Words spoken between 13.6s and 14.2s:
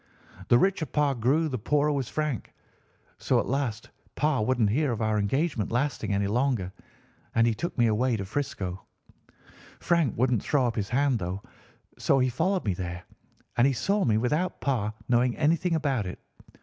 he saw me